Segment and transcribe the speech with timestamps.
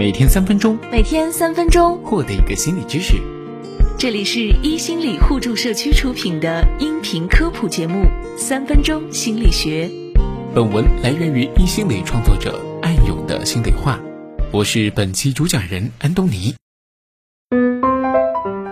[0.00, 3.20] 每天三分钟，每天三分钟，获得一个心理知识。
[3.98, 8.04] 这里是一心理互助社区出品的音频科普节目
[8.38, 9.86] 《三分钟心理学》。
[10.54, 14.00] 本文来源于一心理创作者艾勇的心里话，
[14.50, 16.54] 我是本期主讲人安东尼。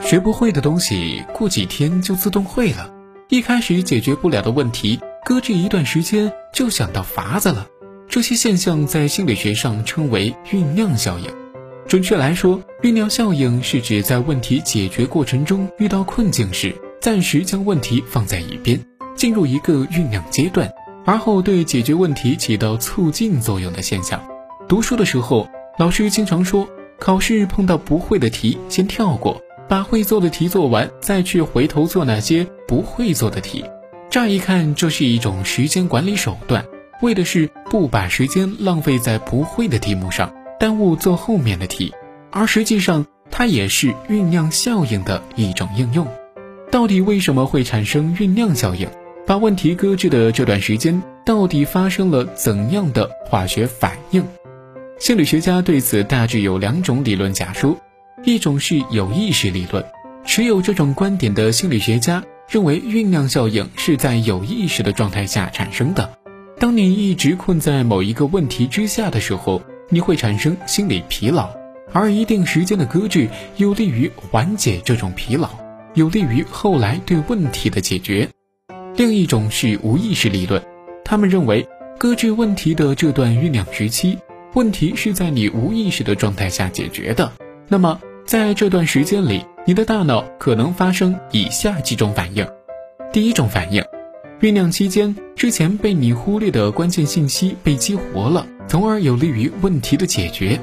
[0.00, 2.90] 学不会的东西，过几天就自动会了；
[3.28, 7.66] 一开始解决不了的问题，搁置一段时间就想到法子了。
[8.08, 11.26] 这些现象在心理学上称为酝酿效应。
[11.86, 18.80] 准确来说，酝酿效应是指在问题解决过程中遇到困境时，暂时将问题放在一边，
[19.14, 20.70] 进入一个酝酿阶段，
[21.04, 24.18] 而后对解决问题起到促进作用的现象。
[24.66, 25.46] 读书的时候，
[25.78, 26.66] 老师经常说，
[26.98, 33.62] 考试碰到不会的题，先跳过，把会做的题做完，再去回头做那些不会做的题。
[34.08, 36.64] 乍一看，这是一种时间管理手段。
[37.00, 41.94] 为的是不把时间浪费在不会的题目上，耽误做后面的题，
[42.30, 46.06] 而实际上它也是酝酿效应的一种应用。
[46.70, 48.88] 到底为什么会产生酝酿效应？
[49.26, 54.24] 把问题搁置的这段时间，到底发生了怎样的化学反应？
[54.98, 57.76] 心理学家对此大致有两种理论假说，
[58.24, 59.84] 一种是有意识理论，
[60.24, 66.17] 持有这种观点的心理学家认为酝酿效应是在有意识的状态下产生的。
[66.58, 71.48] 当你一直困在某一个问题之下的时候，你会产生心理疲劳，
[71.92, 73.28] 而一定时间的搁置
[73.58, 75.48] 有利于缓解这种疲劳，
[75.94, 78.28] 有利于后来对问题的解决。
[78.96, 80.60] 另一种是无意识理论，
[81.04, 81.64] 他们认为
[81.96, 84.18] 搁置问题的这段酝酿时期，
[84.54, 87.30] 问题是在你无意识的状态下解决的。
[87.68, 92.44] 那么在这段时间里，你的大脑可能发生以下几种反应：
[93.12, 93.80] 第一种反应。
[94.40, 100.60] 酝酿期间，之前被你忽略的关键信息被激活了，从而有利于问题的解决。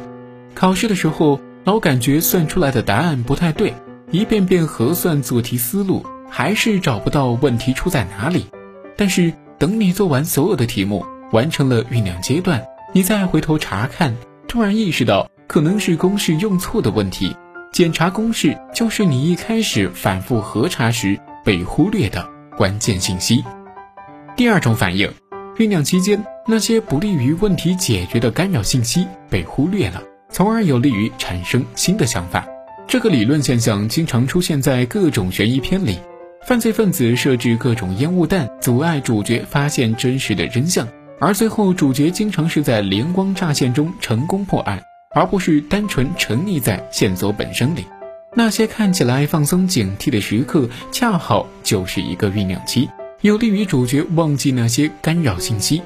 [0.53, 3.73] 考试的时候，老感觉算出来的答案不太对，
[4.11, 8.45] 一遍遍核算做题思路，还是找不到问题出在哪里。
[8.95, 12.63] 但是等你做完所有的题目，完成了酝酿阶段，
[12.94, 14.16] 你再回头查看，
[14.47, 17.35] 突然意识到可能是公式用错的问题。
[17.73, 23.44] 检查公式就是你一开始反复核查时被忽略的关键信息。
[24.35, 25.09] 第二种反应，
[25.56, 32.45] 酝酿期间那些不利于问题解决的干扰信息被忽略了，从而有利于产生新的想法。
[32.85, 35.97] 这个理论现象经常出现在各种悬疑片里，
[36.45, 40.85] 犯罪分子设置各种烟雾弹，阻碍主角发现真实的真相，
[41.22, 44.84] 而最后主角经常是在灵光乍现中成功破案，
[45.16, 47.85] 而不是单纯沉溺在线索本身里。
[48.34, 52.90] 那些看起来放松警惕的时刻，恰好就是一个酝酿期。
[53.25, 55.81] 有利于主角忘记那些干扰信息。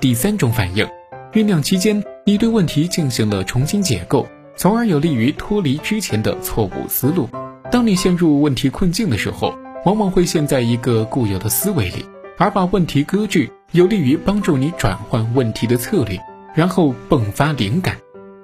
[0.00, 0.88] 第三种反应，
[1.30, 7.28] 酝酿期间，你对问题进行了重新解构，从而有利于脱离之前的错误思路。
[7.70, 12.06] 当你陷入问题困境的时候，往往会陷在一个固有的思维里，
[12.38, 16.18] 而把问题搁置，有利于帮助你转换问题的策略，
[16.54, 17.98] 然后迸发灵感。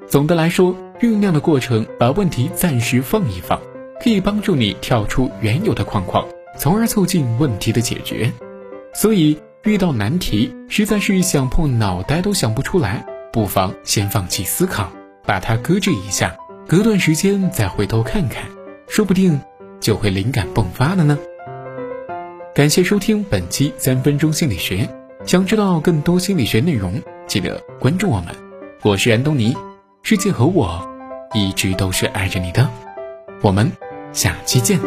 [0.06, 3.58] 总的来说，酝酿的过程把问题暂时放一放，
[4.04, 6.22] 可以帮助你跳出原有的框框。
[6.58, 8.32] 从而促进问题的解决，
[8.92, 14.90] 所以遇到难题，实在是想破脑袋都想不出来，不妨先放弃思考，
[15.24, 16.36] 把它搁置一下，
[16.66, 18.42] 隔段时间再回头看看，
[18.88, 19.40] 说不定
[19.78, 21.16] 就会灵感迸发了呢。
[22.54, 24.88] 感谢收听本期三分钟心理学，
[25.24, 28.34] 想知道更多心理学内容，记得关注我们。
[28.82, 29.56] 我是安东尼，
[30.02, 30.84] 世界和我
[31.34, 32.68] 一直都是爱着你的，
[33.42, 33.70] 我们
[34.12, 34.80] 下期见。